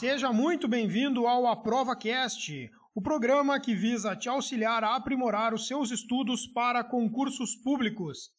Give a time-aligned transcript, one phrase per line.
[0.00, 5.66] Seja muito bem-vindo ao Aprova Cast, o programa que visa te auxiliar a aprimorar os
[5.66, 8.30] seus estudos para concursos públicos.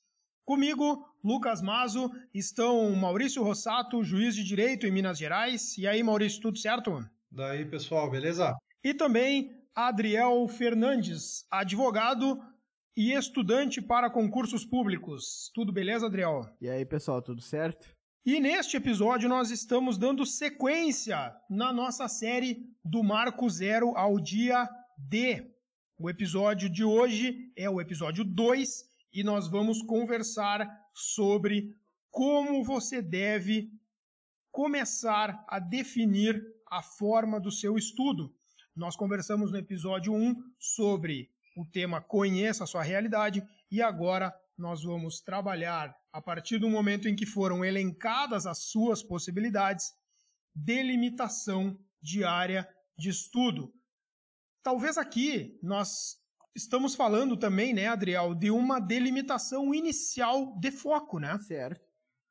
[0.44, 5.78] Comigo, Lucas Mazo, estão Maurício Rossato, juiz de direito em Minas Gerais.
[5.78, 7.08] E aí, Maurício, tudo certo?
[7.32, 8.58] Daí, pessoal, beleza?
[8.84, 12.42] E também Adriel Fernandes, advogado
[12.98, 15.52] e estudante para concursos públicos.
[15.54, 16.42] Tudo beleza, Adriel?
[16.60, 18.01] E aí, pessoal, tudo certo?
[18.24, 24.70] E neste episódio nós estamos dando sequência na nossa série do Marco Zero ao dia
[24.96, 25.52] D.
[25.98, 31.76] O episódio de hoje é o episódio 2 e nós vamos conversar sobre
[32.12, 33.72] como você deve
[34.52, 38.32] começar a definir a forma do seu estudo.
[38.76, 44.84] Nós conversamos no episódio 1 sobre o tema Conheça a sua realidade e agora nós
[44.84, 49.92] vamos trabalhar a partir do momento em que foram elencadas as suas possibilidades,
[50.54, 53.74] delimitação de área de estudo.
[54.62, 56.18] Talvez aqui nós
[56.56, 61.40] estamos falando também, né, Adriel, de uma delimitação inicial de foco, né?
[61.40, 61.82] Certo.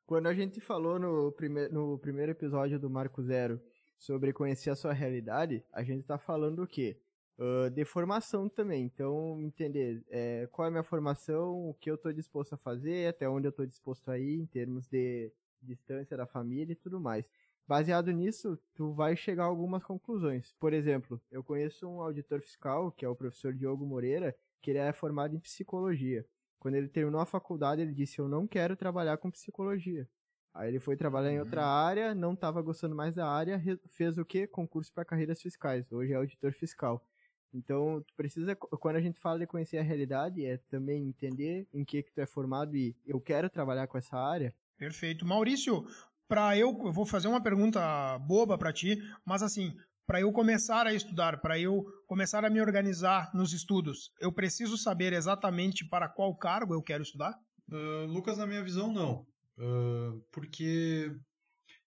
[0.06, 3.60] Quando a gente falou no, prime no primeiro episódio do Marco Zero
[3.98, 7.00] sobre conhecer a sua realidade, a gente está falando o quê?
[7.40, 8.84] Uh, de formação também.
[8.84, 13.08] Então, entender é, qual é a minha formação, o que eu estou disposto a fazer,
[13.08, 17.00] até onde eu estou disposto a ir em termos de distância da família e tudo
[17.00, 17.24] mais.
[17.66, 20.54] Baseado nisso, tu vai chegar a algumas conclusões.
[20.58, 24.78] Por exemplo, eu conheço um auditor fiscal, que é o professor Diogo Moreira, que ele
[24.78, 26.26] é formado em psicologia.
[26.58, 30.08] Quando ele terminou a faculdade, ele disse: Eu não quero trabalhar com psicologia.
[30.52, 31.68] Aí ele foi trabalhar em outra uhum.
[31.68, 34.48] área, não estava gostando mais da área, fez o quê?
[34.48, 35.90] Concurso para carreiras fiscais.
[35.92, 37.06] Hoje é auditor fiscal.
[37.52, 41.84] Então, tu precisa, quando a gente fala de conhecer a realidade, é também entender em
[41.84, 44.54] que que tu é formado e eu quero trabalhar com essa área.
[44.78, 45.26] Perfeito.
[45.26, 45.84] Maurício,
[46.28, 49.76] para eu, eu vou fazer uma pergunta boba para ti, mas assim,
[50.06, 54.78] para eu começar a estudar, para eu começar a me organizar nos estudos, eu preciso
[54.78, 57.34] saber exatamente para qual cargo eu quero estudar?
[57.68, 59.26] Uh, Lucas, na minha visão, não.
[59.58, 61.12] Uh, porque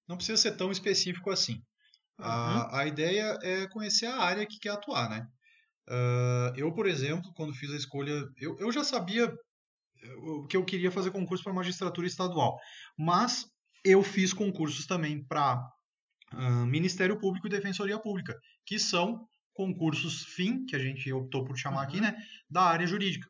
[0.08, 1.56] não precisa ser tão específico assim.
[2.20, 2.26] Uhum.
[2.26, 5.28] A, a ideia é conhecer a área que quer atuar, né?
[5.88, 10.64] Uh, eu, por exemplo, quando fiz a escolha, eu, eu já sabia eh, que eu
[10.64, 12.58] queria fazer concurso para magistratura estadual,
[12.98, 13.46] mas
[13.84, 15.62] eu fiz concursos também para
[16.34, 18.34] uh, Ministério Público e Defensoria Pública,
[18.66, 22.16] que são concursos fim, que a gente optou por chamar aqui, né,
[22.50, 23.28] da área jurídica.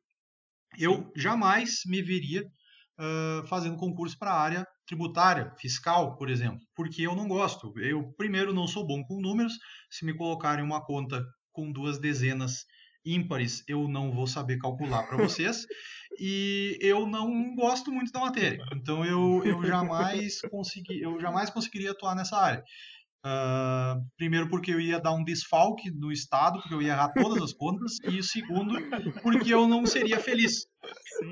[0.78, 7.02] Eu jamais me veria uh, fazendo concurso para a área tributária, fiscal, por exemplo, porque
[7.02, 7.74] eu não gosto.
[7.80, 9.54] Eu, primeiro, não sou bom com números.
[9.90, 12.66] Se me colocarem uma conta com duas dezenas
[13.06, 15.66] ímpares eu não vou saber calcular para vocês
[16.20, 18.64] e eu não gosto muito da matéria.
[18.74, 22.64] Então eu, eu jamais consegui eu jamais conseguiria atuar nessa área.
[23.26, 27.42] Uh, primeiro porque eu ia dar um desfalque no estado porque eu ia errar todas
[27.42, 28.76] as contas e segundo
[29.22, 30.66] porque eu não seria feliz.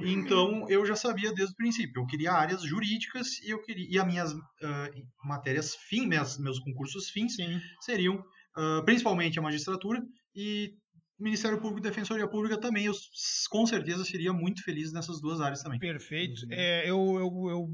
[0.03, 3.99] Então eu já sabia desde o princípio eu queria áreas jurídicas e eu queria e
[3.99, 7.59] as minhas uh, matérias fim meus, meus concursos fins Sim.
[7.81, 8.23] seriam
[8.57, 10.01] uh, principalmente a magistratura,
[10.35, 10.73] e
[11.19, 12.93] Ministério Público e Defensoria Pública também, eu
[13.49, 15.79] com certeza seria muito feliz nessas duas áreas também.
[15.79, 16.43] Perfeito.
[16.45, 16.51] Uhum.
[16.51, 17.67] É, eu, eu, eu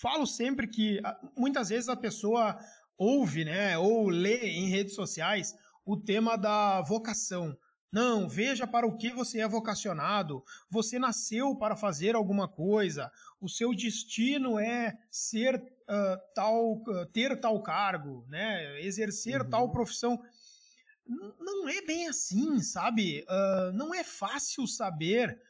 [0.00, 2.58] falo sempre que ah, muitas vezes a pessoa
[2.98, 5.54] ouve, né, ou lê em redes sociais
[5.84, 7.56] o tema da vocação.
[7.92, 10.44] Não, veja para o que você é vocacionado.
[10.70, 13.10] Você nasceu para fazer alguma coisa.
[13.40, 18.80] O seu destino é ser uh, tal, uh, ter tal cargo, né?
[18.80, 19.50] Exercer uhum.
[19.50, 20.22] tal profissão.
[21.04, 23.24] N não é bem assim, sabe?
[23.28, 25.40] Uh, não é fácil saber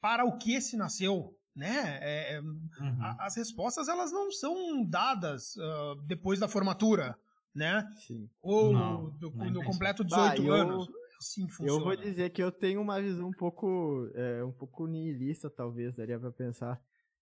[0.00, 1.98] para o que se nasceu, né?
[2.00, 2.98] É, é uhum.
[3.00, 5.56] a, as respostas elas não são dadas
[6.06, 7.18] depois da formatura
[7.54, 7.88] né?
[8.06, 8.28] Sim.
[8.40, 10.88] Ou não, do, no completo 18 bah, anos.
[10.88, 11.70] Eu, funciona.
[11.70, 15.94] Eu vou dizer que eu tenho uma visão um pouco, é, um pouco nihilista, talvez,
[15.94, 16.80] daria para pensar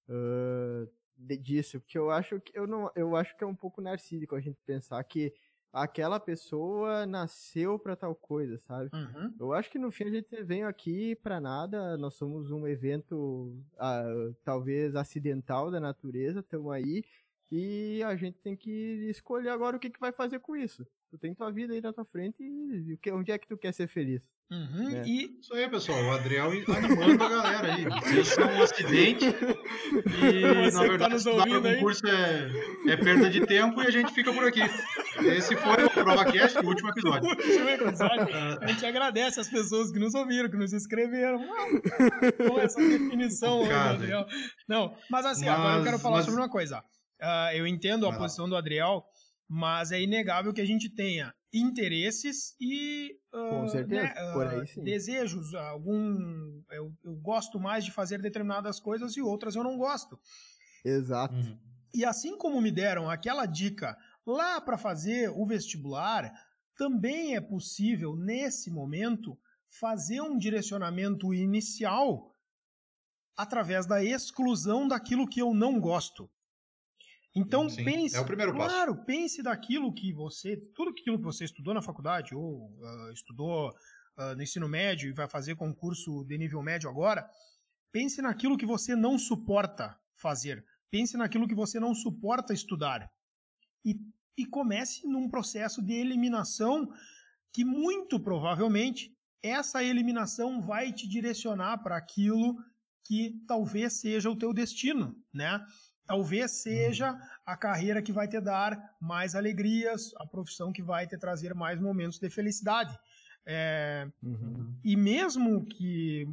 [0.09, 0.89] uh,
[1.19, 4.41] disso, porque eu acho que eu não, eu acho que é um pouco narcísico a
[4.41, 5.33] gente pensar que
[5.73, 8.91] aquela pessoa nasceu para tal coisa, sabe?
[8.93, 9.35] Uhum.
[9.39, 13.55] Eu acho que no fim a gente vem aqui para nada, nós somos um evento
[13.75, 17.05] uh, talvez acidental da natureza, estamos aí
[17.51, 18.71] e a gente tem que
[19.11, 20.87] escolher agora o que, que vai fazer com isso.
[21.11, 23.89] Tu tem tua vida aí na tua frente e onde é que tu quer ser
[23.89, 24.23] feliz?
[24.49, 25.03] Uhum, é.
[25.07, 25.39] e...
[25.41, 26.03] Isso aí, pessoal.
[26.05, 27.85] O Adriel animando a galera aí.
[27.85, 32.51] Vocês são um acidente e, Você na verdade, tá o concurso é,
[32.89, 34.61] é perda de tempo e a gente fica por aqui.
[35.25, 37.29] Esse foi o ProvaCast, o último episódio.
[37.29, 38.29] O último episódio.
[38.61, 41.45] A gente agradece as pessoas que nos ouviram, que nos escreveram.
[42.49, 44.27] Com essa definição, Adriel.
[44.69, 46.25] Não, mas assim, mas, agora eu quero falar mas...
[46.25, 46.83] sobre uma coisa.
[47.21, 49.05] Uh, eu entendo a posição do Adriel,
[49.49, 54.61] Mas é inegável que a gente tenha interesses e Com uh, certeza, né, por uh,
[54.61, 54.83] aí sim.
[54.83, 55.53] desejos.
[55.55, 60.19] Algum eu, eu gosto mais de fazer determinadas coisas e outras eu não gosto.
[60.85, 61.35] Exato.
[61.35, 61.59] Uhum.
[61.93, 66.33] E assim como me deram aquela dica lá para fazer o vestibular,
[66.77, 69.37] também é possível, nesse momento,
[69.69, 72.35] fazer um direcionamento inicial
[73.37, 76.31] através da exclusão daquilo que eu não gosto.
[77.35, 78.75] Então Sim, pense, é o primeiro passo.
[78.75, 83.73] claro, pense daquilo que você, tudo aquilo que você estudou na faculdade ou ah, estudou
[84.17, 87.29] ah, no ensino médio e vai fazer concurso de nível médio agora,
[87.93, 90.65] pense naquilo que você não suporta fazer.
[90.91, 93.09] Pense naquilo que você não suporta estudar.
[93.85, 93.95] E,
[94.37, 96.93] e comece num processo de eliminação
[97.53, 102.57] que muito provavelmente essa eliminação vai te direcionar para aquilo
[103.05, 105.65] que talvez seja o teu destino, né?
[106.11, 107.17] Talvez seja
[107.47, 111.81] a carreira que vai te dar mais alegrias, a profissão que vai te trazer mais
[111.81, 112.99] momentos de felicidade.
[113.47, 114.75] É, Uhum.
[114.83, 116.27] e mesmo que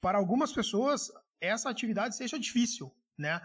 [0.00, 1.10] para algumas pessoas
[1.40, 3.40] essa atividade seja difícil, né?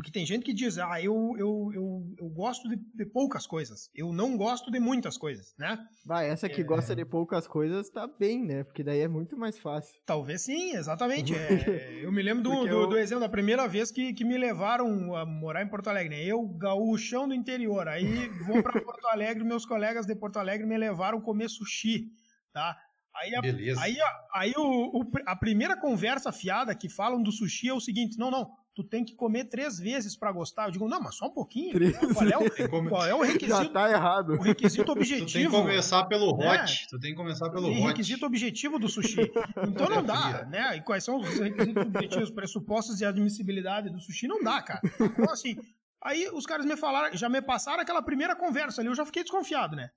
[0.00, 3.90] Porque tem gente que diz, ah, eu, eu, eu, eu gosto de, de poucas coisas,
[3.94, 5.78] eu não gosto de muitas coisas, né?
[6.06, 6.64] Vai, essa que É.
[6.64, 8.64] gosta de poucas coisas tá bem, né?
[8.64, 9.94] Porque daí é muito mais fácil.
[10.06, 11.34] Talvez sim, exatamente.
[11.36, 14.38] É, eu me lembro do, do, eu- do exemplo da primeira vez que, que me
[14.38, 16.16] levaram a morar em Porto Alegre.
[16.16, 16.24] né?
[16.24, 20.78] Eu, gaúchão do interior, aí vou para Porto Alegre, meus colegas de Porto Alegre me
[20.78, 22.06] levaram comer sushi,
[22.54, 22.74] tá?
[23.14, 23.80] Aí a, Beleza.
[23.82, 27.80] Aí, a- aí o, o- a primeira conversa fiada que falam do sushi é o
[27.80, 28.50] seguinte: não, não,
[28.82, 30.66] tu tem que comer três vezes pra gostar.
[30.66, 31.72] Eu digo, não, mas só um pouquinho.
[31.72, 34.30] Três Qual é o, qual é o Já requisito, tá errado.
[34.34, 35.56] o requisito Tu tem que objetivo?
[35.58, 36.62] começar pelo né?
[36.62, 36.86] hot.
[36.88, 37.86] Tu tem que começar pelo Tem hot.
[37.88, 39.30] requisito objetivo do sushi.
[39.68, 40.76] Então não dá, né?
[40.76, 44.26] E quais são os requisitos objetivos, pressupostos de admissibilidade do sushi?
[44.26, 44.80] Não dá, cara.
[45.00, 45.56] Então, assim,
[46.02, 49.22] aí os caras me falaram, já me passaram aquela primeira conversa ali, eu já fiquei
[49.22, 49.90] desconfiado, né?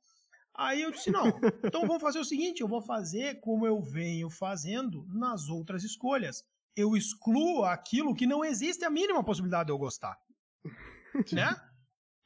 [0.56, 1.28] Aí eu disse, não,
[1.64, 6.44] então vamos fazer o seguinte, eu vou fazer como eu venho fazendo nas outras escolhas.
[6.76, 10.16] Eu excluo aquilo que não existe a mínima possibilidade de eu gostar.
[11.32, 11.56] Né?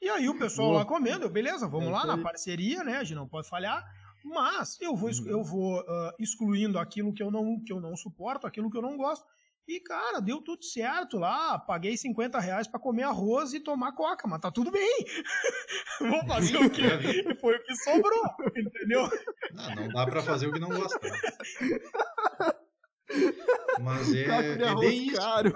[0.01, 0.79] E aí o pessoal Boa.
[0.79, 2.97] lá comendo, eu, beleza, vamos É lá isso na parceria, né?
[2.99, 3.83] A gente não pode falhar.
[4.23, 5.27] Mas eu vou, Uhum.
[5.27, 8.81] eu vou ah, excluindo aquilo que eu, não, que eu não suporto, aquilo que eu
[8.81, 9.25] não gosto.
[9.67, 11.59] E, cara, deu tudo certo lá.
[11.59, 15.05] Paguei 50 reais pra comer arroz e tomar coca, mas tá tudo bem.
[15.99, 16.83] Vou fazer o quê?
[16.83, 18.23] E Foi o que sobrou,
[18.55, 19.09] entendeu?
[19.51, 20.97] Não, não dá pra fazer o que não gosta.
[23.81, 25.15] Mas é, é bem isso.
[25.18, 25.54] caro.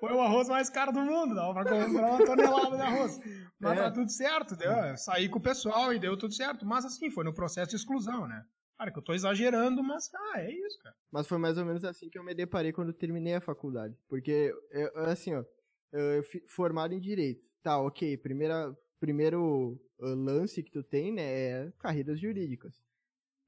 [0.00, 3.20] Foi o arroz mais caro do mundo, dava pra comprar uma tonelada de arroz.
[3.60, 3.82] Mas É.
[3.82, 4.70] tá tudo certo, deu.
[4.72, 6.66] Eu Saí com o pessoal e deu tudo certo.
[6.66, 8.44] Mas assim, foi no processo de exclusão, né?
[8.78, 10.94] Cara, que eu tô exagerando, mas, ah, é isso, cara.
[11.10, 13.96] Mas foi mais ou menos assim que eu me deparei quando terminei a faculdade.
[14.08, 15.44] Porque, eu- assim, ó,
[15.92, 17.44] eu fui formado em Direito.
[17.62, 22.74] Tá, ok, primeira, primeiro uh, lance que tu tem, né, é carreiras jurídicas.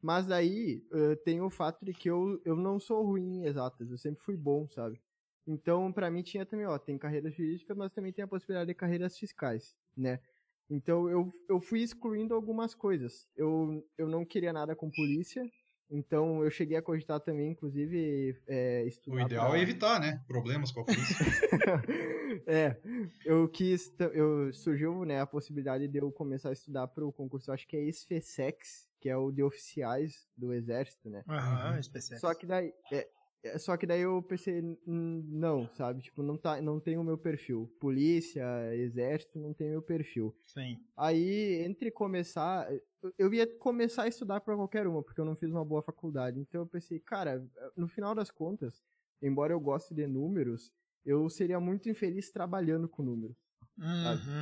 [0.05, 3.91] Mas aí uh, tem o fato de que eu, eu não sou ruim em exatas,
[3.91, 5.01] eu sempre fui bom, sabe?
[5.47, 8.75] Então, pra mim tinha também, ó, tem carreiras jurídicas, mas também tem a possibilidade de
[8.75, 10.21] carreiras fiscais, né?
[10.69, 13.27] Então eu, eu fui excluindo algumas coisas.
[13.35, 15.43] Eu, eu não queria nada com polícia,
[15.91, 19.23] então eu cheguei a cogitar também, inclusive, é, O estudar.
[19.23, 20.23] ideal pra- é evitar, né?
[20.27, 21.17] Problemas com a polícia.
[22.47, 22.77] é,
[23.25, 27.53] eu quis, eu surgiu, né, a possibilidade de eu começar a estudar para o concurso,
[27.53, 31.23] acho que é SFSEX, que é o de oficiais do exército, né?
[31.29, 32.19] Aham, Uhum.
[32.19, 33.09] Só que daí, é,
[33.59, 36.03] só que daí eu pensei, "Hum, não, sabe?
[36.03, 37.69] Tipo, não tá, não tem o meu perfil.
[37.81, 40.35] Polícia, exército, não tem o meu perfil.
[40.47, 40.79] Sim.
[40.97, 42.73] Aí, entre começar,
[43.03, 45.83] eu- eu ia começar a estudar para qualquer uma, porque eu não fiz uma boa
[45.83, 46.41] faculdade.
[46.41, 47.47] Então eu pensei, cara,
[47.77, 48.83] no final das contas,
[49.23, 50.73] embora eu goste de números,
[51.05, 53.37] eu seria muito infeliz trabalhando com números.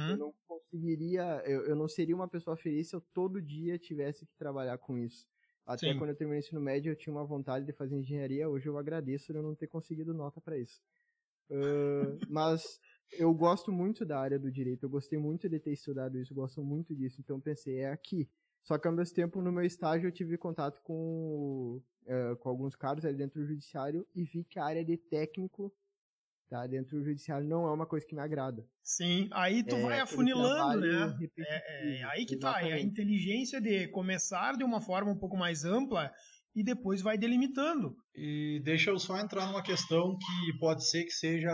[0.09, 0.18] Eu Uhum.
[0.18, 4.35] não conseguiria, eu, eu não seria uma pessoa feliz se eu todo dia tivesse que
[4.37, 5.28] trabalhar com isso.
[5.66, 5.99] Até Sim.
[5.99, 8.49] quando eu terminei o ensino médio, eu tinha uma vontade de fazer engenharia.
[8.49, 10.83] Hoje eu agradeço de eu não ter conseguido nota para isso.
[11.50, 12.81] Ahn, mas
[13.12, 14.85] eu gosto muito da área do direito.
[14.85, 16.35] Eu gostei muito de ter estudado isso.
[16.35, 17.21] Gosto muito disso.
[17.21, 18.28] Então pensei, é aqui.
[18.62, 22.76] Só que ao mesmo tempo, no meu estágio, eu tive contato com, eh, com alguns
[22.76, 25.73] caras ali dentro do judiciário e vi que a área de técnico
[26.52, 28.62] tá, dentro do judiciário não é uma coisa que me agrada.
[28.82, 31.16] Sim, aí tu É, vai afunilando, né?
[31.38, 32.87] É, é aí que tá, é a exatamente.
[32.87, 36.11] inteligência de começar de uma forma um pouco mais ampla
[36.54, 37.97] e depois vai delimitando.
[38.14, 41.50] E deixa eu só entrar numa questão que pode ser que seja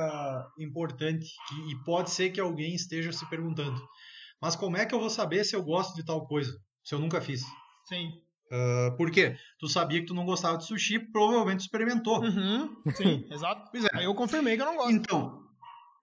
[0.58, 3.80] importante que- e pode ser que alguém esteja se perguntando.
[4.42, 6.50] Mas como é que eu vou saber se eu gosto de tal coisa?
[6.82, 7.42] Se eu nunca fiz?
[7.86, 8.10] Sim.
[8.50, 9.36] Ah, por quê?
[9.58, 12.22] Tu sabia que tu não gostava de sushi, provavelmente tu experimentou.
[12.22, 13.70] Uhum, sim, exato.
[13.70, 13.88] Pois é.
[13.92, 14.92] Aí eu confirmei que eu não gosto.
[14.92, 15.42] Então,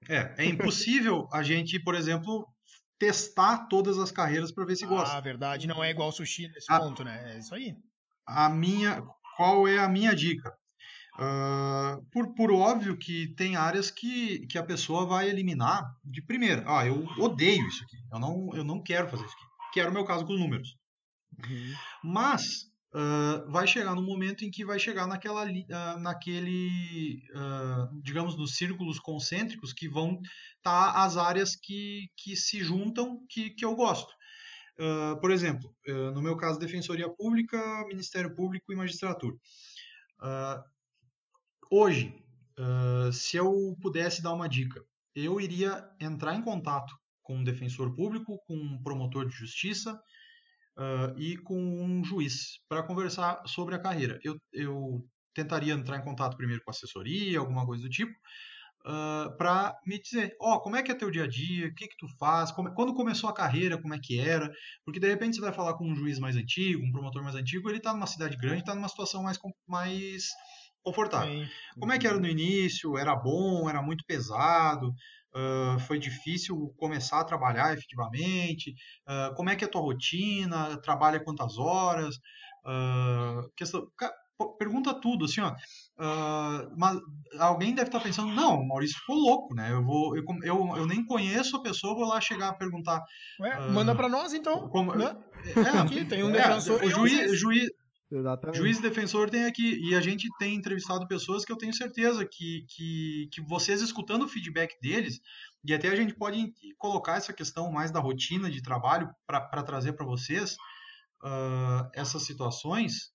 [0.07, 2.47] é, é impossível a gente, por exemplo,
[2.99, 5.15] testar todas as carreiras para ver se gosta.
[5.15, 7.33] Ah, verdade, não é igual sushi nesse a, ponto, né?
[7.33, 7.75] É isso aí.
[8.27, 9.03] A minha,
[9.35, 10.53] qual é a minha dica?
[11.17, 16.63] Uh, por, por óbvio que tem áreas que, que a pessoa vai eliminar de primeira.
[16.67, 17.97] Ah, eu odeio isso aqui.
[18.11, 19.45] Eu não, eu não quero fazer isso aqui.
[19.73, 20.75] Que era o meu caso com os números.
[21.43, 21.73] Uhum.
[22.03, 22.43] Mas
[22.93, 27.21] uh, vai chegar no momento em que vai chegar naquela, uh, naquele,
[28.03, 30.19] digamos, nos círculos concêntricos que vão
[30.57, 34.13] estar tá as áreas que, que se juntam que, que eu gosto.
[35.21, 35.73] por exemplo,
[36.13, 39.35] no meu caso, Defensoria Pública, Ministério Público e Magistratura.
[40.21, 40.75] Uh,
[41.71, 42.13] Hoje,
[42.59, 44.83] uh, se eu pudesse dar uma dica,
[45.15, 49.99] eu iria entrar em contato com um defensor público, com um promotor de justiça
[50.77, 54.19] uh, e com um juiz para conversar sobre a carreira.
[54.23, 58.13] Eu, eu, tentaria entrar em contato primeiro com assessoria, alguma coisa do tipo,
[58.85, 61.75] uh, para me dizer, ó, oh, como é que é teu dia a dia, o
[61.75, 64.49] que que tu faz, como, quando começou a carreira, como é que era,
[64.85, 67.69] porque de repente você vai falar com um juiz mais antigo, um promotor mais antigo,
[67.69, 70.29] ele está numa cidade grande, está numa situação mais, mais
[70.81, 71.33] confortável.
[71.43, 71.49] Sim.
[71.79, 72.97] Como é que era no início?
[72.97, 73.67] Era bom?
[73.67, 74.93] Era muito pesado?
[75.35, 78.73] Uh, foi difícil começar a trabalhar efetivamente?
[79.05, 80.77] Uh, como é que é a tua rotina?
[80.77, 82.15] Trabalha quantas horas?
[82.65, 83.85] Uh, questão,
[84.57, 85.53] pergunta tudo, assim, ó.
[86.77, 86.97] mas
[87.37, 89.73] alguém deve estar pensando, não, o Maurício ficou louco, né?
[89.73, 93.03] Eu, vou, eu, eu, eu nem conheço a pessoa, vou lá chegar a perguntar.
[93.41, 94.69] Ué, manda para nós então.
[94.69, 95.17] Como, né?
[95.55, 96.81] é, Aqui tem um é, defensor.
[96.81, 97.69] O juiz, juiz,
[98.11, 98.57] Exatamente.
[98.57, 99.79] Juiz e defensor tem aqui.
[99.81, 104.25] E a gente tem entrevistado pessoas que eu tenho certeza que, que, que vocês escutando
[104.25, 105.19] o feedback deles,
[105.63, 109.93] e até a gente pode colocar essa questão mais da rotina de trabalho para trazer
[109.93, 110.55] para vocês
[111.23, 113.11] uh, essas situações,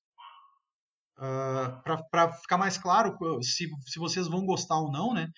[1.18, 5.28] uh, ah, para ficar mais claro se, se vocês vão gostar ou não, né?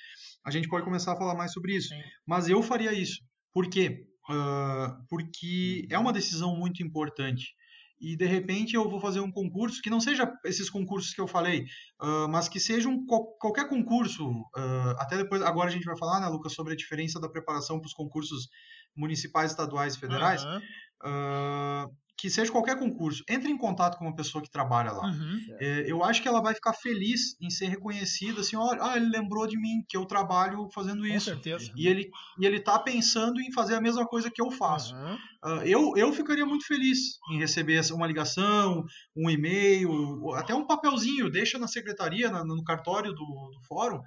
[0.44, 1.88] A gente pode começar a falar mais sobre isso.
[1.88, 2.02] Sim.
[2.26, 3.22] Mas eu faria isso.
[3.52, 4.06] Por quê?
[4.30, 7.54] Uh, porque é uma decisão muito importante
[8.02, 11.28] e de repente eu vou fazer um concurso que não seja esses concursos que eu
[11.28, 11.66] falei,
[12.00, 14.28] uh, mas que seja um, qualquer concurso.
[14.28, 17.78] Uh, até depois, agora a gente vai falar, né, Lucas, sobre a diferença da preparação
[17.78, 18.48] para os concursos
[18.96, 20.44] municipais, estaduais e federais.
[20.44, 20.58] Uhum.
[21.04, 25.08] Uh, que seja qualquer concurso, entre em contato com uma pessoa que trabalha lá.
[25.08, 25.40] Uhum.
[25.58, 29.08] É, eu acho que ela vai ficar feliz em ser reconhecida, assim, olha, ah, ele
[29.08, 31.30] lembrou de mim, que eu trabalho fazendo isso.
[31.30, 31.72] Com certeza.
[31.74, 34.94] E ele, e ele tá pensando em fazer a mesma coisa que eu faço.
[34.94, 35.14] Uhum.
[35.44, 38.84] Uh, eu, eu ficaria muito feliz em receber uma ligação,
[39.16, 44.00] um e-mail, até um papelzinho, deixa na secretaria, na, no cartório do, do fórum,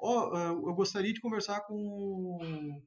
[0.00, 2.38] oh, eu gostaria de conversar com,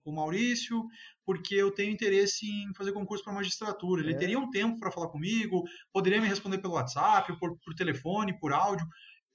[0.04, 0.84] com o Maurício,
[1.26, 4.02] porque eu tenho interesse em fazer concurso para magistratura.
[4.02, 4.18] Ele é.
[4.18, 8.54] teria um tempo para falar comigo, poderia me responder pelo WhatsApp, por, por telefone, por
[8.54, 8.86] áudio.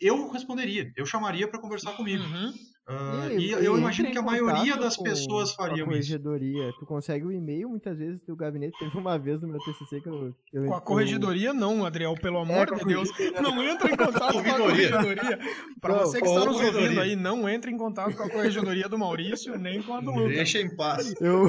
[0.01, 2.23] Eu responderia, eu chamaria para conversar comigo.
[2.23, 2.53] Uhum.
[2.89, 6.71] Uh, e, e, eu imagino que a maioria das com, pessoas fariam com a corregedoria.
[6.71, 6.79] isso.
[6.79, 8.79] Tu consegue o e-mail muitas vezes do gabinete.
[8.79, 10.35] Teve uma vez no meu TCC que eu.
[10.55, 11.55] eu com a corregedoria, eu...
[11.55, 13.11] não, Adriel, pelo é, amor é, de Deus.
[13.43, 15.39] Não entra em contato com a corregedoria.
[15.83, 18.99] Para você que está nos ouvindo aí, não entre em contato com a corregedoria do
[18.99, 20.37] Maurício, nem com a do Lucas.
[20.37, 21.15] Deixa em paz.
[21.21, 21.47] Eu,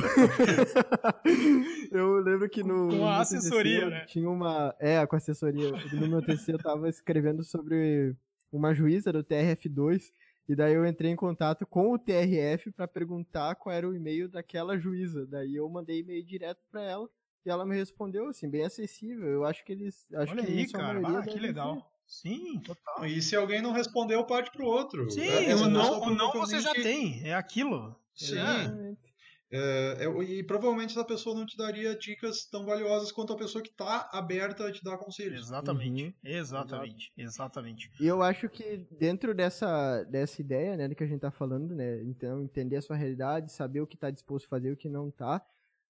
[1.90, 2.90] eu lembro que no.
[2.90, 4.06] Com a assessoria, TCC, né?
[4.08, 4.76] Tinha uma.
[4.78, 5.72] É, com a assessoria.
[5.94, 8.14] No meu TCC eu tava escrevendo sobre
[8.52, 10.12] uma juíza do TRF2
[10.50, 14.28] e daí eu entrei em contato com o TRF para perguntar qual era o e-mail
[14.28, 15.28] daquela juíza.
[15.28, 17.08] Daí eu mandei e-mail direto para ela
[17.46, 19.28] e ela me respondeu assim, bem acessível.
[19.28, 21.76] Eu acho que eles, acho Olha que aí, cara, ah, que legal.
[21.76, 22.30] Ser.
[22.30, 23.06] Sim, total.
[23.06, 25.12] E se alguém não respondeu, parte pro outro.
[25.12, 27.96] Sim, é, o não, o não você já tem, é aquilo.
[28.16, 28.40] Sim.
[28.40, 29.09] É.
[29.52, 33.70] É, e provavelmente essa pessoa não te daria dicas tão valiosas quanto a pessoa que
[33.70, 35.48] está aberta a te dar conselhos.
[35.48, 36.14] Exatamente, uhum.
[36.24, 37.92] exatamente, exatamente.
[38.00, 41.74] E eu acho que dentro dessa, dessa ideia, né, do que a gente está falando,
[41.74, 44.78] né, então entender a sua realidade, saber o que está disposto a fazer e o
[44.78, 45.44] que não está,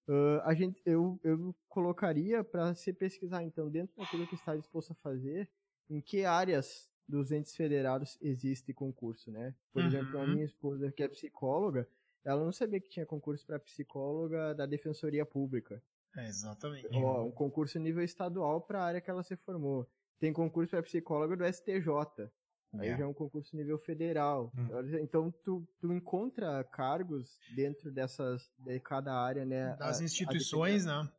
[0.08, 4.92] uh, a gente, eu, eu colocaria para se pesquisar, então, dentro daquilo que está disposto
[4.92, 5.50] a fazer,
[5.90, 9.54] em que áreas dos entes federados existe concurso, né?
[9.72, 9.88] Por uhum.
[9.88, 11.86] exemplo, a minha esposa, que é psicóloga,
[12.24, 15.82] ela não sabia que tinha concurso para psicóloga da Defensoria Pública.
[16.16, 16.88] É, exatamente.
[16.92, 19.88] Ó, um concurso nível estadual para a área que ela se formou.
[20.18, 22.30] Tem concurso para psicóloga do STJ.
[22.78, 22.96] Aí é.
[22.96, 24.52] já é um concurso nível federal.
[24.56, 24.68] Hum.
[25.00, 29.74] Então tu, tu encontra cargos dentro dessas de cada área, né?
[29.76, 31.10] Das instituições, a, né?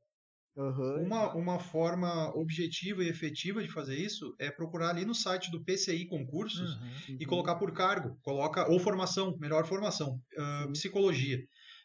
[0.56, 1.06] Uhum.
[1.06, 5.64] Uma, uma forma objetiva e efetiva de fazer isso é procurar ali no site do
[5.64, 7.18] PCI Concursos uhum.
[7.20, 11.40] e colocar por cargo, coloca ou formação, melhor formação, uh, psicologia.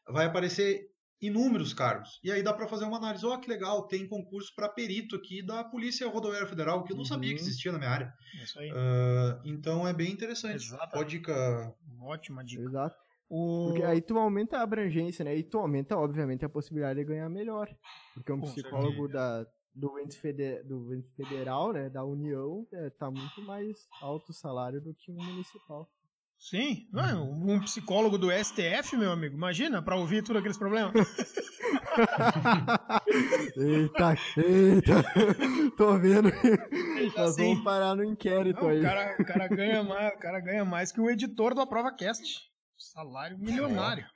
[0.08, 0.88] Vai aparecer
[1.20, 2.20] inúmeros cargos.
[2.22, 3.24] E aí dá para fazer uma análise.
[3.24, 6.96] Ó, oh, que legal, tem concurso para perito aqui da Polícia Rodoviária Federal, que eu
[6.96, 7.08] não uhum.
[7.08, 7.46] sabia que uhum.
[7.46, 8.12] existia na minha área.
[8.42, 8.70] Isso aí.
[8.70, 10.56] Uh, então é bem interessante.
[10.56, 10.92] Exato.
[10.92, 11.74] Pode dica.
[12.00, 12.62] Ótima dica.
[12.62, 13.05] Exato.
[13.28, 13.68] O...
[13.68, 15.36] Porque aí tu aumenta a abrangência, né?
[15.36, 17.68] E tu aumenta, obviamente, a possibilidade de ganhar melhor.
[18.14, 22.90] Porque um Com psicólogo da, do ente, feder, do ente federal, né, da União, é,
[22.90, 25.90] tá muito mais alto o salário do que um municipal.
[26.38, 27.54] Sim, uhum.
[27.54, 30.92] um psicólogo do STF, meu amigo, imagina, para ouvir tudo aqueles problemas.
[33.56, 35.02] eita, eita,
[35.76, 36.28] tô vendo.
[36.28, 38.80] Eita, Nós assim, vamos parar no inquérito não, aí.
[38.80, 41.90] O cara, o cara, ganha mais, o cara ganha mais que o editor do Aprova
[41.90, 42.50] Cast.
[42.96, 44.06] Salário milionário.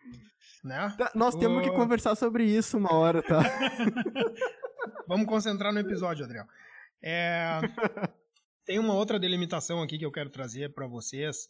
[0.64, 0.66] É.
[0.66, 0.94] Né?
[0.96, 1.38] Tá, nós o...
[1.38, 3.42] temos que conversar sobre isso uma hora, tá?
[5.06, 6.46] vamos concentrar no episódio, Adriel.
[7.02, 7.60] É...
[8.64, 11.46] Tem uma outra delimitação aqui que eu quero trazer para vocês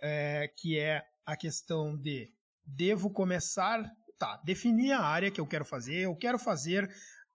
[0.00, 2.32] é, que é a questão de
[2.64, 3.82] devo começar,
[4.16, 6.88] tá, definir a área que eu quero fazer, eu quero fazer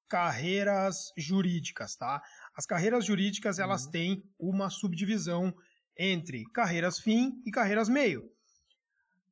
[0.07, 2.21] carreiras jurídicas, tá?
[2.55, 3.91] As carreiras jurídicas, elas uhum.
[3.91, 5.53] têm uma subdivisão
[5.97, 8.33] entre carreiras fim e carreiras meio.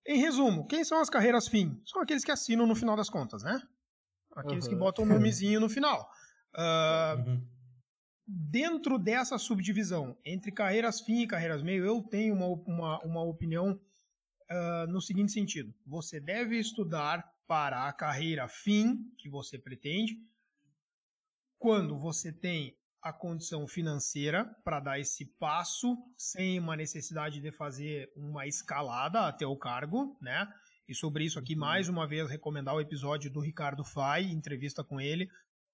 [0.05, 1.81] Em resumo, quem são as carreiras fim?
[1.86, 3.62] São aqueles que assinam no final das contas, né?
[4.36, 4.70] Aqueles uhum.
[4.72, 6.10] que botam o nomezinho no final.
[6.55, 7.48] Uh, uhum
[8.31, 13.74] dentro dessa subdivisão entre carreiras fim e carreiras meio, eu tenho uma, uma, uma opinião
[13.74, 20.17] uh, no seguinte sentido: você deve estudar para a carreira fim que você pretende,
[21.60, 28.12] quando você tem a condição financeira para dar esse passo sem uma necessidade de fazer
[28.15, 30.48] uma escalada até o cargo, né?
[30.88, 35.00] E sobre isso aqui, mais uma vez, recomendar o episódio do Ricardo Fai, entrevista com
[35.00, 35.29] ele,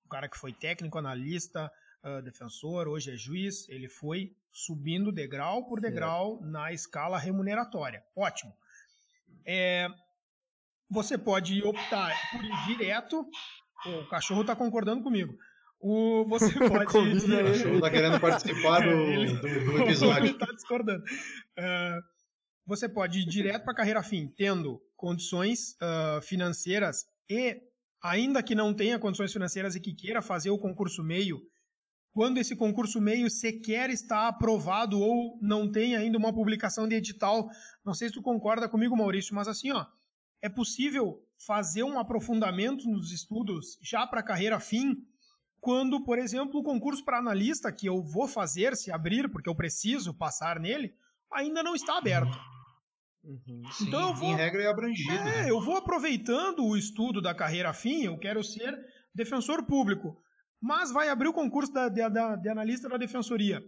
[0.05, 1.71] o cara que foi técnico, analista,
[2.03, 8.03] uh, defensor, hoje é juiz, ele foi subindo degrau por degrau na escala remuneratória.
[8.15, 8.53] Ótimo.
[9.45, 9.87] É,
[10.89, 13.25] você pode optar por ir direto.
[13.85, 15.37] o cachorro está concordando comigo.
[15.79, 16.97] O, você pode.
[16.97, 17.45] ir direto.
[17.45, 20.23] O cachorro está querendo participar do, ele, do, do episódio.
[20.25, 21.03] Ele está discordando.
[21.03, 22.01] Uh,
[22.65, 27.61] você pode ir direto para a carreira fim, tendo condições uh, financeiras e,
[28.03, 31.39] ainda que não tenha condições financeiras e que queira fazer o concurso meio
[32.17, 37.47] quando esse concurso meio sequer está aprovado ou não tem ainda uma publicação de edital.
[37.85, 39.85] Não sei se tu concorda comigo, Maurício, mas assim, ó,
[40.41, 44.95] é possível fazer um aprofundamento nos estudos já para a carreira fim,
[45.59, 49.55] quando, por exemplo, o concurso para analista que eu vou fazer se abrir, porque eu
[49.55, 50.93] preciso passar nele,
[51.31, 52.37] ainda não está aberto.
[53.23, 53.63] Uhum.
[53.71, 55.11] Sim, então eu vou, em regra é abrangido.
[55.11, 55.51] É, né?
[55.51, 58.77] eu vou aproveitando o estudo da carreira fim, eu quero ser
[59.13, 60.17] defensor público
[60.61, 62.01] mas vai abrir o concurso da, de,
[62.41, 63.63] de analista da defensoria.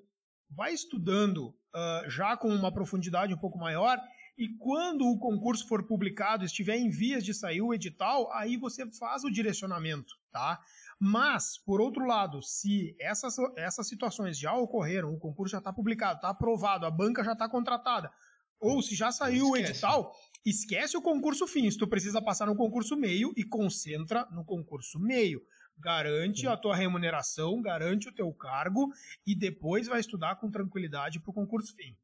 [0.49, 3.99] Vai estudando uh, já com uma profundidade um pouco maior
[4.37, 8.89] e quando o concurso for publicado, estiver em vias de sair o edital, aí você
[8.93, 10.59] faz o direcionamento, tá?
[10.99, 16.17] Mas, por outro lado, se essas, essas situações já ocorreram, o concurso já está publicado,
[16.17, 18.11] está aprovado, a banca já está contratada,
[18.59, 20.13] ou se já saiu o edital,
[20.45, 21.71] esquece o concurso fim.
[21.71, 25.41] Se tu precisa passar no concurso meio e concentra no concurso meio
[25.77, 28.91] garante a tua remuneração, garante o teu cargo
[29.25, 31.95] e depois vai estudar com tranquilidade para o concurso fim.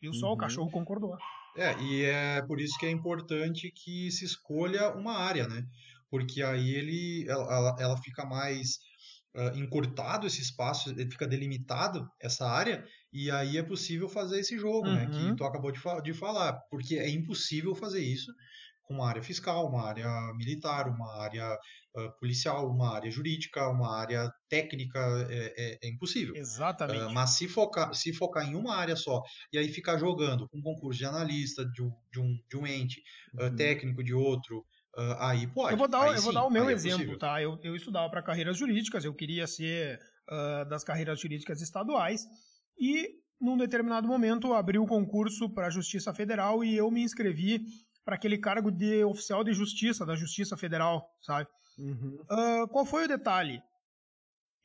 [0.00, 0.28] Viu só?
[0.28, 0.32] Uhum.
[0.34, 1.16] O cachorro concordou.
[1.56, 5.66] É, e é por isso que é importante que se escolha uma área, né?
[6.12, 8.76] Porque aí ele, ela, ela fica mais
[9.34, 14.58] uh, encurtado esse espaço, ele fica delimitado essa área, e aí é possível fazer esse
[14.58, 14.94] jogo, uhum.
[14.94, 15.06] né?
[15.06, 15.36] Que uhum.
[15.36, 18.30] tu acabou de, de falar, porque é impossível fazer isso
[18.82, 21.58] com uma área fiscal, uma área militar, uma área
[21.96, 24.98] uh, policial, uma área jurídica, uma área técnica,
[25.30, 26.36] é, é, é impossível.
[26.36, 27.04] Exatamente.
[27.04, 30.58] Uh, mas se focar, se focar em uma área só e aí ficar jogando com
[30.58, 33.02] um concurso de analista de um, de um, de um ente,
[33.40, 33.56] uhum.
[33.56, 34.62] técnico de outro,
[34.96, 35.72] Uh, aí pode.
[35.72, 37.40] Eu vou dar, eu sim, vou dar o meu é exemplo, tá?
[37.40, 39.98] Eu, eu estudava para carreiras jurídicas, eu queria ser
[40.30, 42.26] uh, das carreiras jurídicas estaduais
[42.78, 43.08] e
[43.40, 47.64] num determinado momento abriu o concurso para a Justiça Federal e eu me inscrevi
[48.04, 51.48] para aquele cargo de oficial de justiça da Justiça Federal, sabe?
[51.78, 52.18] Uhum.
[52.30, 53.62] Uh, qual foi o detalhe?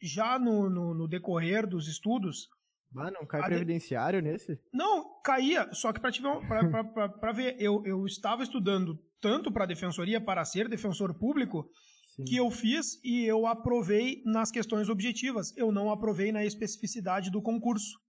[0.01, 2.49] Já no, no, no decorrer dos estudos.
[2.95, 4.29] Ah, não cai previdenciário de...
[4.29, 4.59] nesse?
[4.73, 5.71] Não, caía.
[5.73, 11.13] Só que para ver, eu, eu estava estudando tanto para a defensoria, para ser defensor
[11.13, 11.69] público,
[12.15, 12.23] Sim.
[12.25, 15.56] que eu fiz e eu aprovei nas questões objetivas.
[15.56, 17.99] Eu não aprovei na especificidade do concurso.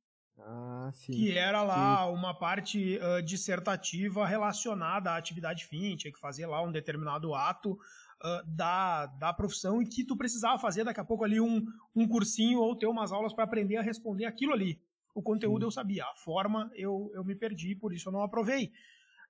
[0.40, 1.12] Ah, sim.
[1.12, 2.14] Que era lá sim.
[2.14, 7.72] uma parte uh, dissertativa relacionada à atividade fim, tinha que fazer lá um determinado ato
[7.72, 12.06] uh, da, da profissão e que tu precisava fazer daqui a pouco ali um, um
[12.06, 14.80] cursinho ou ter umas aulas para aprender a responder aquilo ali.
[15.14, 15.66] O conteúdo sim.
[15.66, 18.70] eu sabia, a forma eu, eu me perdi, por isso eu não aprovei.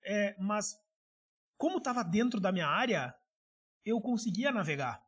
[0.05, 0.77] É, mas
[1.59, 3.13] como estava dentro da minha área,
[3.85, 5.03] eu conseguia navegar.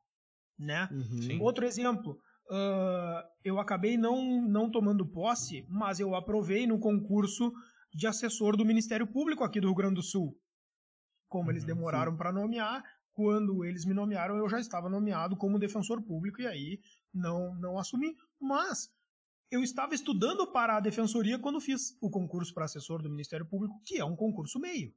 [0.58, 0.88] Né?
[0.92, 1.40] Uhum.
[1.40, 2.18] Outro exemplo,
[2.50, 7.50] uh, eu acabei não, não tomando posse, mas eu aprovei no concurso
[7.94, 10.36] de assessor do Ministério Público aqui do Rio Grande do Sul.
[11.28, 12.82] Como eles Uhum, demoraram para nomear,
[13.12, 16.80] quando eles me nomearam, eu já estava nomeado como defensor público e aí
[17.14, 18.14] não, não assumi.
[18.40, 18.90] Mas
[19.50, 23.80] eu estava estudando para a defensoria quando fiz o concurso para assessor do Ministério Público,
[23.84, 24.92] que é um concurso meio.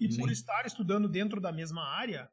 [0.00, 0.18] E Sim.
[0.18, 2.28] por estar estudando dentro da mesma área,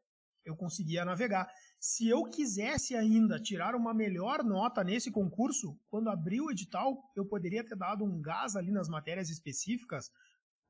[0.46, 1.48] eu conseguia navegar.
[1.80, 7.26] Se eu quisesse ainda tirar uma melhor nota nesse concurso, quando abriu o edital, eu
[7.26, 10.10] poderia ter dado um gás ali nas matérias específicas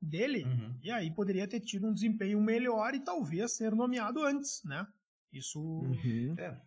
[0.00, 0.78] dele, Uhum.
[0.82, 4.84] e aí poderia ter tido um desempenho melhor e talvez ser nomeado antes, né?
[5.32, 5.58] Isso.
[5.60, 6.60] Uhum, É,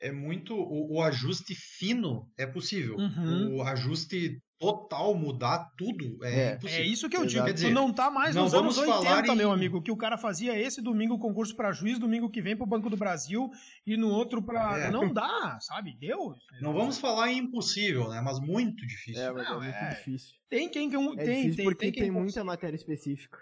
[0.00, 0.54] é muito.
[0.54, 2.96] O, o ajuste fino é possível.
[2.96, 3.56] Uhum.
[3.56, 6.54] O ajuste total, mudar tudo, é, É.
[6.54, 6.84] impossível.
[6.84, 7.44] É isso que eu digo.
[7.44, 9.82] Quer dizer, tu não tá mais não nos anos vamos falar 80, em- meu amigo,
[9.82, 12.96] que o cara fazia esse domingo concurso pra juiz, domingo que vem pro Banco do
[12.96, 13.50] Brasil
[13.86, 14.78] e no outro pra.
[14.78, 14.90] É.
[14.90, 15.96] Não dá, sabe?
[15.98, 16.34] Deu.
[16.60, 18.20] Não vamos falar em impossível, né?
[18.20, 19.20] Mas muito difícil.
[19.22, 20.34] É, mas Não, é muito é- difícil.
[20.48, 21.14] Tem quem que um.
[21.14, 23.38] É tem, difícil tem, porque tem tem, muita matéria específica.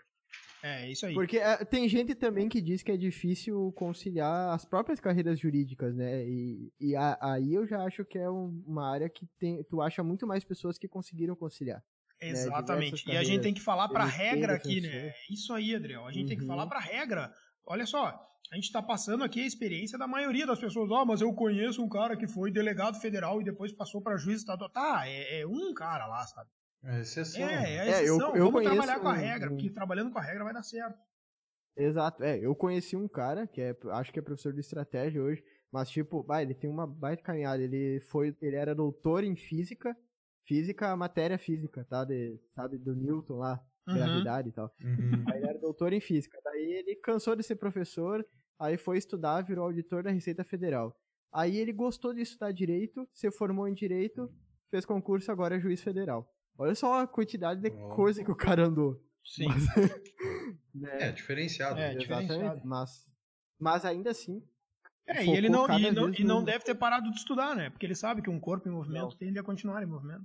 [0.62, 1.14] É, isso aí.
[1.14, 5.94] Porque é, tem gente também que diz que é difícil conciliar as próprias carreiras jurídicas,
[5.96, 6.24] né?
[6.28, 9.80] E, e a- aí eu já acho que é um- uma área que tem, tu
[9.80, 11.82] acha muito mais pessoas que conseguiram conciliar.
[12.20, 12.96] Exatamente.
[12.96, 14.88] diversas E a gente tem que falar pra regra aqui, né?
[15.08, 16.06] É Isso aí, Adriel.
[16.06, 16.48] A gente tem que Uhum.
[16.48, 17.32] falar pra regra.
[17.64, 18.20] Olha só,
[18.52, 20.90] a gente tá passando aqui a experiência da maioria das pessoas.
[20.90, 24.40] Ó, mas eu conheço um cara que foi delegado federal e depois passou pra juiz
[24.40, 24.68] estadual.
[24.68, 26.50] Tá, é, é um cara lá, sabe?
[26.84, 27.42] É exceção.
[27.42, 28.28] É, é a É, eu- exceção.
[28.36, 30.62] eu Vamos conheço trabalhar com a regra, um- porque trabalhando com a regra vai dar
[30.62, 30.98] certo.
[31.76, 32.22] Exato.
[32.24, 35.88] É, eu conheci um cara que é, acho que é professor de estratégia hoje, mas
[35.90, 37.62] tipo, bah, ele tem uma baita caminhada.
[37.62, 39.96] Ele foi, ele era doutor em física,
[40.46, 42.04] física, matéria física, tá?
[42.04, 43.94] De, sabe, do Newton lá, Uhum.
[43.94, 44.70] gravidade e tal.
[44.82, 45.24] Uhum.
[45.30, 46.38] Aí ele era doutor em física.
[46.44, 48.26] Daí ele cansou de ser professor,
[48.58, 50.94] aí foi estudar, virou auditor da Receita Federal.
[51.32, 54.28] Aí ele gostou de estudar direito, se formou em direito,
[54.70, 56.28] fez concurso, agora é juiz federal.
[56.60, 57.94] Olha só a quantidade de Ó.
[57.94, 59.02] coisa que o cara andou.
[59.24, 59.46] Sim.
[60.72, 61.08] Né?
[61.08, 61.80] É, diferenciado.
[61.80, 62.40] É, diferenciado.
[62.42, 62.66] Exatamente.
[62.66, 62.90] Mas,
[63.58, 64.40] mas ainda assim.
[65.04, 67.70] É, e ele não, e não, e não no- deve ter parado de estudar, né?
[67.70, 69.16] Porque ele sabe que um corpo em movimento Não.
[69.16, 70.24] tende a continuar em movimento.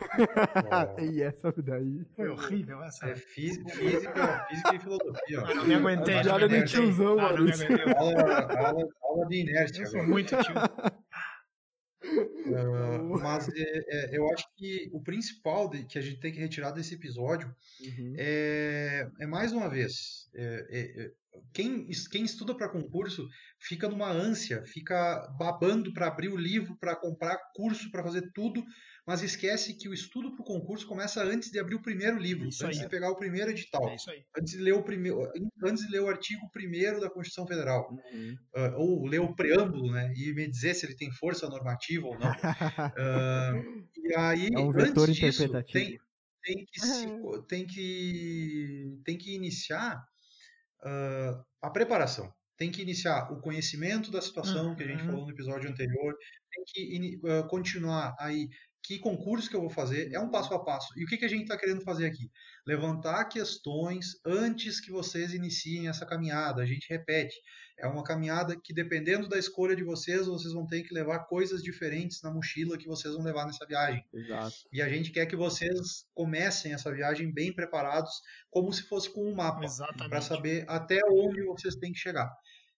[0.70, 2.04] Ó, e essa daí.
[2.14, 3.06] Foi horrível essa.
[3.08, 5.40] é fí- física, física e filosofia.
[5.40, 5.44] ó.
[5.50, 6.22] Ah, não me aguentei.
[6.22, 6.64] Do aguentei.
[6.64, 7.64] tiozão, Ah, não me Maurício.
[7.66, 7.94] aguentei.
[7.94, 9.82] Aula, aula, aula de inércia.
[9.82, 10.54] Eu sou muito tio.
[12.54, 16.38] Ah, mas é, é, eu acho que o principal de- que a gente tem que
[16.40, 18.14] retirar desse episódio Uhum.
[18.18, 21.10] é, é mais uma vez, é, é, é,
[21.52, 23.26] quem, quem estuda para concurso
[23.58, 28.62] fica numa ânsia, fica babando para abrir o livro, para comprar curso, para fazer tudo,
[29.10, 32.46] mas esquece que o estudo para o concurso começa antes de abrir o primeiro livro,
[32.48, 32.84] Isso antes aí.
[32.84, 34.24] de pegar o primeiro edital, É isso aí.
[34.38, 35.18] antes de ler o primeiro,
[35.64, 38.38] antes de ler o artigo primeiro da Constituição Federal, Uhum.
[38.56, 42.18] ah, ou ler o preâmbulo, né, e me dizer se ele tem força normativa ou
[42.18, 42.36] não.
[42.98, 43.52] Ah,
[43.96, 45.72] e aí, É um vetor antes disso, interpretativo.
[45.72, 45.98] tem,
[46.44, 47.14] tem que se-
[47.48, 50.02] tem que tem que iniciar
[50.84, 55.06] ah, a preparação tem que iniciar o conhecimento da situação que a gente Uhum.
[55.06, 56.14] falou no episódio anterior
[56.52, 58.48] tem que ah, continuar aí
[58.82, 61.24] que concurso que eu vou fazer é um passo a passo e o que, que
[61.24, 62.30] a gente está querendo fazer aqui
[62.66, 67.36] levantar questões antes que vocês iniciem essa caminhada a gente repete
[67.78, 71.62] é uma caminhada que dependendo da escolha de vocês vocês vão ter que levar coisas
[71.62, 74.54] diferentes na mochila que vocês vão levar nessa viagem Exato.
[74.72, 78.10] e a gente quer que vocês comecem essa viagem bem preparados,
[78.50, 79.66] como se fosse com um mapa,
[80.08, 82.30] para saber até onde vocês têm que chegar.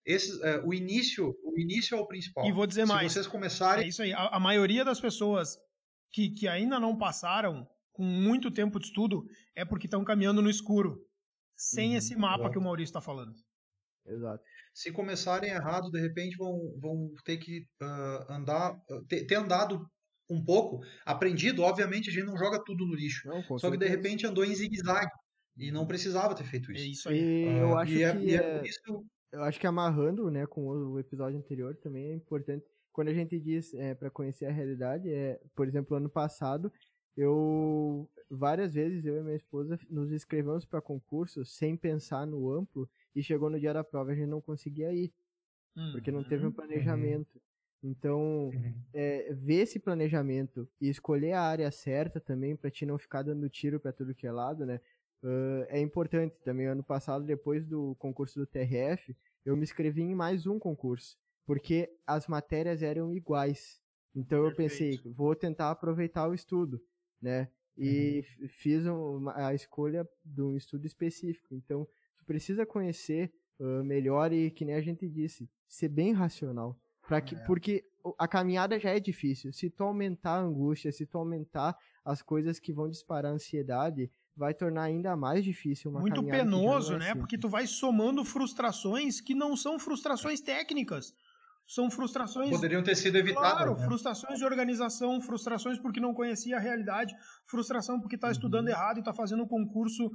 [0.05, 2.45] Esse, é, o início, o início é o principal.
[2.45, 3.13] E vou dizer se mais.
[3.13, 4.13] vocês É começarem, isso aí.
[4.13, 5.57] A, a maioria das pessoas
[6.13, 10.51] que, que ainda não passaram com muito tempo de estudo é porque estão caminhando no
[10.51, 10.99] escuro,
[11.57, 12.51] sem Uhum, esse mapa exato.
[12.51, 13.35] que o Maurício está falando.
[14.05, 14.45] Exato.
[14.75, 18.75] se começarem errado, de repente vão, vão ter que ah, andar,
[19.09, 19.87] ter, ter andado
[20.29, 21.63] um pouco, aprendido.
[21.63, 24.55] Obviamente a gente não joga tudo no lixo, Não, só que de repente andou em
[24.55, 25.11] zigue-zague
[25.57, 26.91] e não precisava ter feito É isso.
[26.91, 27.29] isso aí.
[27.39, 30.31] E Ah, eu acho e é, que e é é- isso eu acho que amarrando,
[30.31, 32.72] né, com o episódio anterior também é importante.
[32.93, 36.73] Quando a gente diz é, para conhecer a realidade, é, por exemplo, ano passado,
[37.17, 42.89] eu várias vezes eu e minha esposa nos inscrevemos para concursos sem pensar no amplo
[43.15, 45.13] e chegou no dia da prova a gente não conseguia ir,
[45.91, 46.53] porque não teve um Uhum.
[46.53, 47.41] planejamento.
[47.83, 48.75] Então, Uhum.
[48.95, 53.49] é, ver esse planejamento e escolher a área certa também para ti não ficar dando
[53.49, 54.81] tiro para tudo que é lado, né?
[55.25, 56.67] ãh, é importante também.
[56.67, 61.89] Ano passado, depois do concurso do TRF, eu me inscrevi em mais um concurso, porque
[62.07, 63.81] as matérias eram iguais.
[64.15, 66.81] Então eu pensei, vou tentar aproveitar o estudo,
[67.21, 67.49] né?
[67.79, 71.55] E f- fiz uma- a escolha de um estudo específico.
[71.55, 71.87] Então,
[72.19, 76.77] tu precisa conhecer ãh, melhor e, que nem a gente disse, ser bem racional.
[77.07, 77.39] Pra que, É.
[77.45, 77.85] Porque
[78.19, 79.53] a caminhada já é difícil.
[79.53, 84.11] Se tu aumentar a angústia, se tu aumentar as coisas que vão disparar a ansiedade,
[84.37, 87.05] vai tornar ainda mais difícil uma Muito não penoso, é né?
[87.07, 87.21] simples.
[87.23, 91.15] Porque tu vai somando frustrações que não são frustrações técnicas.
[91.67, 93.53] São frustrações Poderiam ter sido evitadas.
[93.53, 93.85] Claro, né?
[93.87, 97.15] frustrações de organização, frustrações porque não conhecia a realidade,
[97.47, 98.33] frustração porque está Uhum.
[98.33, 100.11] estudando errado e está fazendo um concurso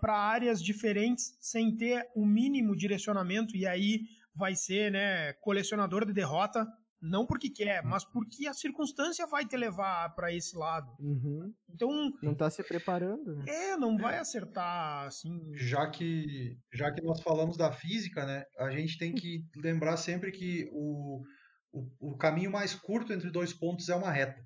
[0.00, 4.00] para áreas diferentes sem ter o mínimo direcionamento e aí
[4.34, 6.66] vai ser né, colecionador de derrota,
[7.04, 10.90] não porque quer, mas porque a circunstância vai te levar para esse lado.
[10.98, 11.52] Uhum.
[11.68, 11.90] Então,
[12.22, 13.44] Não tá se preparando, né?
[13.46, 15.38] é, não vai acertar assim.
[15.54, 20.32] Já que, já que nós falamos da física, né, a gente tem que lembrar sempre
[20.32, 21.22] que o,
[21.72, 24.40] o, o caminho mais curto entre dois pontos é uma reta.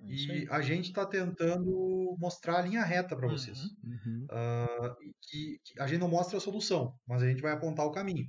[0.00, 0.12] É.
[0.12, 3.58] E a gente está tentando mostrar a linha reta para vocês.
[3.58, 4.26] Uhum.
[4.30, 4.96] Uhum.
[5.02, 7.92] E que, que a gente não mostra a solução, mas a gente vai apontar o
[7.92, 8.26] caminho.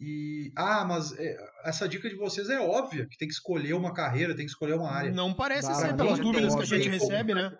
[0.00, 3.94] E, ah, mas é, essa dica de vocês é óbvia, que tem que escolher uma
[3.94, 5.12] carreira, tem que escolher uma área.
[5.12, 7.10] Não parece ser pelas dúvidas que a gente como.
[7.10, 7.56] recebe, né?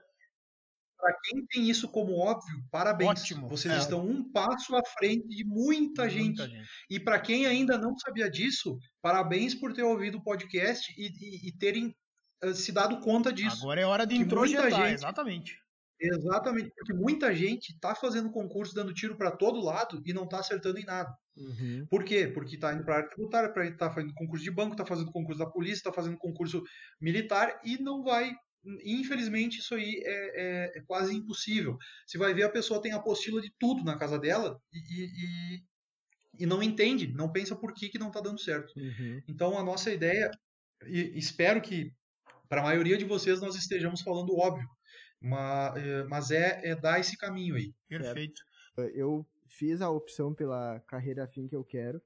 [0.99, 3.11] Para quem tem isso como óbvio, parabéns.
[3.11, 3.47] Ótimo.
[3.49, 3.79] Vocês É.
[3.79, 6.39] estão um passo à frente de muita gente.
[6.39, 6.69] Muita gente.
[6.91, 11.49] E para quem ainda não sabia disso, parabéns por ter ouvido o podcast e, e-
[11.49, 11.95] e terem
[12.43, 13.59] eh, se dado conta disso.
[13.63, 15.57] Agora é hora de introjetar, gente- exatamente.
[16.01, 20.41] Exatamente, porque muita gente está fazendo concurso dando tiro para todo lado e não está
[20.41, 21.15] acertando em nada.
[21.37, 21.87] Uhum.
[21.89, 22.27] Por quê?
[22.27, 25.39] Porque está indo para a área tributária, está fazendo concurso de banco, está fazendo concurso
[25.39, 26.63] da polícia, está fazendo concurso
[27.01, 28.33] militar e não vai.
[28.85, 30.43] Infelizmente, isso aí é,
[30.75, 31.77] é- é quase impossível.
[32.07, 35.63] Você vai ver, a pessoa tem apostila de tudo na casa dela e, e,
[36.41, 38.73] e- não entende, não pensa por que, que não está dando certo.
[38.77, 39.21] Uhum.
[39.29, 40.31] Então, a nossa ideia,
[40.87, 41.93] e espero que
[42.49, 44.69] para a maioria de vocês nós estejamos falando óbvio,
[45.25, 47.75] ma- eh, mas é, é dar esse caminho aí.
[47.89, 48.43] Perfeito.
[48.95, 52.01] eu fiz a opção pela carreira afim que eu quero.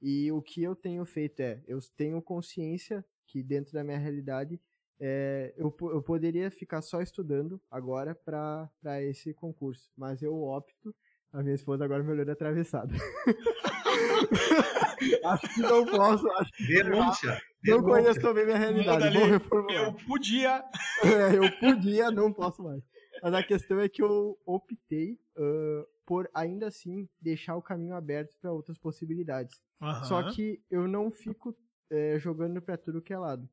[0.00, 4.60] E o que eu tenho feito é, eu tenho consciência que dentro da minha realidade,
[5.00, 9.90] é, eu, eu poderia ficar só estudando agora para esse concurso.
[9.96, 10.94] Mas eu opto,
[11.32, 12.94] a minha esposa agora me olhando atravessada.
[15.24, 17.40] acho que não posso, acho que Denúncia.
[17.64, 19.06] Não conheço também minha realidade.
[19.06, 19.18] Ali.
[19.30, 19.84] reformular.
[19.84, 20.64] Eu podia.
[21.02, 22.82] É, eu podia, não posso mais.
[23.22, 28.36] Mas a questão é que eu optei ah, por ainda assim deixar o caminho aberto
[28.40, 29.60] para outras possibilidades.
[30.02, 30.32] Só Aham.
[30.34, 31.54] que eu não fico
[31.90, 33.48] é, jogando para tudo que é lado.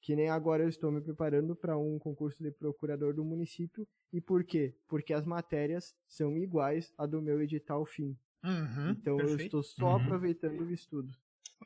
[0.00, 3.86] Que nem agora eu estou me preparando para um concurso de procurador do município.
[4.12, 4.74] E por quê?
[4.88, 8.16] Porque as matérias são iguais à do meu edital fim.
[8.44, 9.44] Uhum, Então eu perfeito.
[9.44, 9.96] estou só Uhum.
[9.96, 11.12] aproveitando o estudo.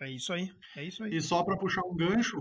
[0.01, 0.51] É isso aí.
[0.77, 1.15] É isso aí.
[1.17, 2.39] E só para puxar um gancho,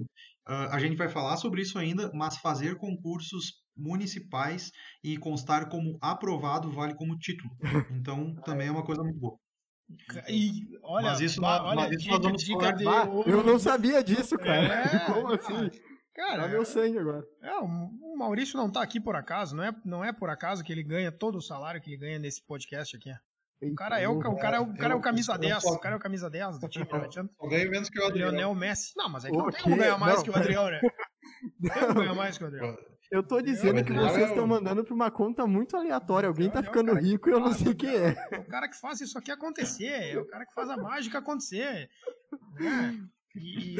[0.47, 4.71] ah, a gente vai falar sobre isso ainda, mas fazer concursos municipais
[5.03, 7.49] e constar como aprovado vale como título.
[7.91, 9.37] Então também é uma coisa muito boa.
[10.27, 12.87] E, olha, Mas isso ba- nós- olha, mas isso dica, nós vamos dica falar- de
[12.87, 13.29] Ah, ouro.
[13.29, 14.73] eu não sabia disso, cara.
[14.73, 15.69] É, Como assim?
[16.15, 17.23] Cara, Tá meu sangue agora.
[17.43, 17.65] é, o
[18.15, 20.81] o Maurício não tá aqui por acaso, não é, não é por acaso que ele
[20.83, 23.09] ganha todo o salário que ele ganha nesse podcast aqui.
[23.61, 25.63] O cara é o, o cara é o, o cara é o camisa eu 10,
[25.63, 26.85] só- o cara é o camisa 10 do time.
[26.85, 28.31] Só ganho menos que o Adriano.
[28.31, 28.93] Leonel Messi.
[28.95, 30.81] Não, mas é que não tem como ganhar mais Não, que o Adriano, né?
[31.59, 32.77] Não tem como ganhar mais que o Adriano.
[33.11, 36.27] Eu tô dizendo que Adriano vocês é estão mandando pra uma conta muito aleatória.
[36.27, 38.15] Alguém tá é ficando rico e eu não sei quem é.
[38.31, 41.19] É o cara que faz isso aqui acontecer, é o cara que faz a mágica
[41.19, 41.87] acontecer.
[42.59, 43.07] né?
[43.35, 43.75] E,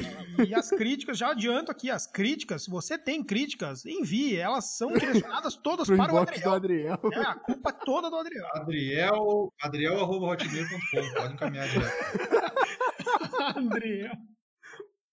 [0.47, 4.91] e as críticas, já adianto aqui, as críticas, se você tem críticas, envie, elas são
[4.91, 6.53] direcionadas todas para o Adriel.
[6.53, 6.99] Adriel.
[7.13, 8.45] É, a culpa é toda do Adriel.
[8.53, 11.95] Adriel, adriel.hotmail.com, pode encaminhar direto.
[13.55, 14.11] Adriel.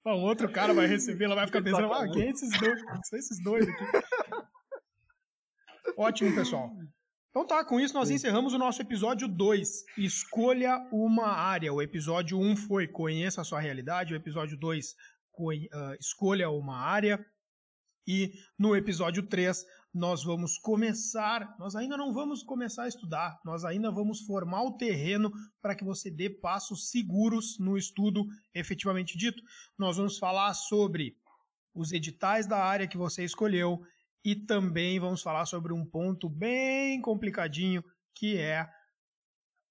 [0.04, 2.82] Um outro cara vai receber, ela vai ficar pensando, ah, quem é esses dois?
[2.82, 3.84] Quem são esses dois aqui?
[5.96, 6.72] Ótimo, pessoal.
[7.32, 9.84] Então tá, com isso nós encerramos o nosso episódio 2.
[9.96, 11.72] Escolha uma área.
[11.72, 14.12] O episódio 1 um foi Conheça a sua realidade.
[14.12, 14.94] O episódio 2,
[15.98, 17.24] Escolha uma área.
[18.06, 19.64] E no episódio 3,
[19.94, 21.56] nós vamos começar.
[21.58, 25.84] Nós ainda não vamos começar a estudar, nós ainda vamos formar o terreno para que
[25.84, 29.42] você dê passos seguros no estudo efetivamente dito.
[29.78, 31.16] Nós vamos falar sobre
[31.74, 33.80] os editais da área que você escolheu
[34.24, 37.82] e também vamos falar sobre um ponto bem complicadinho
[38.14, 38.68] que é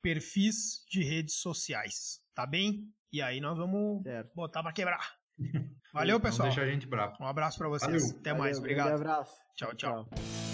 [0.02, 2.88] perfis de redes sociais, tá bem?
[3.14, 4.32] E aí nós vamos Certo.
[4.36, 5.16] botar para quebrar.
[5.94, 6.48] Valeu, Não pessoal.
[6.48, 7.16] deixa a gente bravo.
[7.20, 8.02] Um abraço para vocês.
[8.04, 8.20] Valeu.
[8.20, 8.58] Até mais.
[8.58, 8.88] Valeu, Obrigado.
[8.88, 9.36] grande abraço.
[9.56, 10.06] Tchau, tchau.
[10.06, 10.51] tchau.